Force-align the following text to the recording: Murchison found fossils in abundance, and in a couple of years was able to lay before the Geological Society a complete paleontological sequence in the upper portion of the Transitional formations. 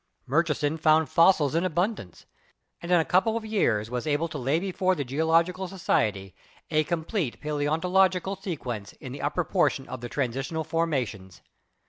Murchison 0.25 0.79
found 0.79 1.09
fossils 1.09 1.53
in 1.53 1.63
abundance, 1.63 2.25
and 2.81 2.91
in 2.91 2.99
a 2.99 3.05
couple 3.05 3.37
of 3.37 3.45
years 3.45 3.87
was 3.91 4.07
able 4.07 4.27
to 4.29 4.39
lay 4.39 4.59
before 4.59 4.95
the 4.95 5.03
Geological 5.03 5.67
Society 5.67 6.33
a 6.71 6.83
complete 6.85 7.39
paleontological 7.39 8.35
sequence 8.35 8.93
in 8.93 9.11
the 9.11 9.21
upper 9.21 9.43
portion 9.43 9.87
of 9.87 10.01
the 10.01 10.09
Transitional 10.09 10.63
formations. 10.63 11.43